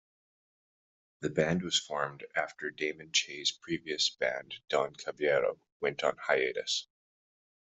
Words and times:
The 1.19 1.29
band 1.29 1.61
was 1.61 1.77
formed 1.77 2.25
after 2.35 2.71
Damon 2.71 3.11
Che's 3.11 3.51
previous 3.51 4.09
band 4.09 4.55
Don 4.67 4.95
Caballero 4.95 5.59
went 5.79 6.03
on 6.03 6.17
hiatus. 6.17 6.87